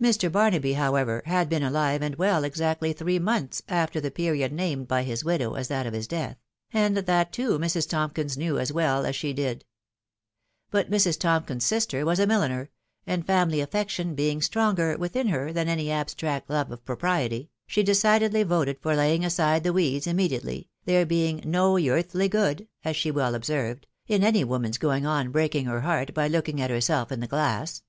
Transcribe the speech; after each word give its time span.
Mr. 0.00 0.30
Barnaby, 0.30 0.74
however, 0.74 1.20
had 1.26 1.48
been 1.48 1.64
alive 1.64 2.00
and 2.00 2.14
well 2.14 2.44
exactly 2.44 2.92
three 2.92 3.18
months 3.18 3.60
after 3.68 4.00
the 4.00 4.08
period 4.12 4.52
named 4.52 4.86
by 4.86 5.02
his 5.02 5.24
widow 5.24 5.54
<as 5.54 5.66
that 5.66 5.84
of 5.84 5.92
his 5.92 6.06
death; 6.06 6.36
and 6.72 6.96
ihat, 6.96 7.32
too, 7.32 7.58
Mrs. 7.58 7.88
Tomkm* 7.88 8.36
knew 8.36 8.56
as 8.60 8.72
well 8.72 9.04
as 9.04 9.16
she 9.16 9.32
did; 9.32 9.64
but 10.70 10.92
Mrs. 10.92 11.18
Tompkins' 11.18 11.64
sister 11.64 12.04
was 12.06 12.20
a 12.20 12.24
'milliner, 12.28 12.70
and 13.04 13.26
family 13.26 13.60
af 13.60 13.72
fection 13.72 14.14
being 14.14 14.40
stronger 14.40 14.96
within 14.96 15.26
her 15.26 15.52
than 15.52 15.66
any 15.68 15.90
abstract 15.90 16.48
lovse 16.48 16.70
of 16.70 16.84
propriety, 16.84 17.50
she 17.66 17.82
decidedly 17.82 18.44
voted 18.44 18.78
for 18.80 18.94
laying 18.94 19.24
aside 19.24 19.64
the 19.64 19.72
weeds 19.72 20.06
im 20.06 20.14
mediately, 20.18 20.70
there 20.84 21.04
neing 21.04 21.44
"no 21.44 21.72
yeartbly 21.74 22.30
good," 22.30 22.68
as 22.84 22.94
she 22.94 23.10
wefl 23.10 23.34
ob 23.34 23.44
served," 23.44 23.88
in 24.06 24.22
any 24.22 24.44
woman's 24.44 24.78
going 24.78 25.04
on 25.04 25.32
breaking 25.32 25.64
her 25.64 25.80
heart 25.80 26.14
by 26.14 26.28
look 26.28 26.48
ing 26.48 26.60
at 26.60 26.70
herself 26.70 27.10
in 27.10 27.18
the 27.18 27.26
glass." 27.26 27.82